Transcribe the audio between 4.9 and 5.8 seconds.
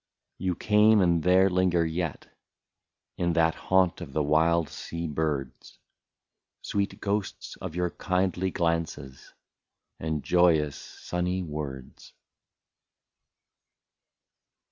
birds,